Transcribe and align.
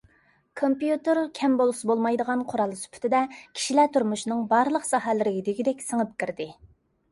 كومپيۇتېر 0.59 1.19
كەم 1.39 1.57
بولسا 1.59 1.89
بولمايدىغان 1.89 2.41
قورال 2.55 2.73
سۈپىتىدە، 2.81 3.21
كىشىلەر 3.37 3.93
تۇرمۇشىنىڭ 3.99 4.43
بارلىق 4.57 4.91
ساھەلىرىگە 4.91 5.47
دېگۈدەك 5.53 5.89
سىڭىپ 5.93 6.21
كىردى. 6.25 6.53